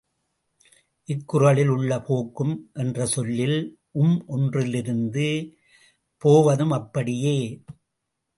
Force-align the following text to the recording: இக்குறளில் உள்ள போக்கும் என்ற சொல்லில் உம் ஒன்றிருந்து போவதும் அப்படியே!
இக்குறளில் 1.09 1.67
உள்ள 1.67 1.99
போக்கும் 1.99 2.53
என்ற 2.73 3.05
சொல்லில் 3.05 3.57
உம் 3.93 4.17
ஒன்றிருந்து 4.27 5.27
போவதும் 6.21 6.71
அப்படியே! 6.71 7.37